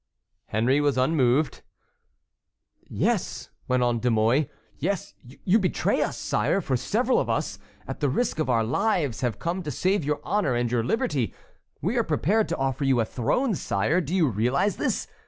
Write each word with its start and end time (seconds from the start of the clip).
Henry 0.47 0.81
was 0.81 0.97
unmoved. 0.97 1.61
"Yes," 2.89 3.51
went 3.67 3.83
on 3.83 3.99
De 3.99 4.09
Mouy, 4.09 4.49
"yes, 4.79 5.13
you 5.21 5.59
betray 5.59 6.01
us, 6.01 6.17
sire, 6.17 6.59
for 6.59 6.75
several 6.75 7.19
of 7.19 7.29
us, 7.29 7.59
at 7.87 7.99
the 7.99 8.09
risk 8.09 8.39
of 8.39 8.49
our 8.49 8.63
lives, 8.63 9.21
have 9.21 9.37
come 9.37 9.61
to 9.61 9.69
save 9.69 10.03
your 10.03 10.19
honor 10.23 10.55
and 10.55 10.71
your 10.71 10.83
liberty; 10.83 11.35
we 11.83 11.97
are 11.97 12.03
prepared 12.03 12.49
to 12.49 12.57
offer 12.57 12.83
you 12.83 12.99
a 12.99 13.05
throne, 13.05 13.53
sire; 13.53 14.01
do 14.01 14.15
you 14.15 14.27
realize 14.27 14.77
this? 14.77 15.07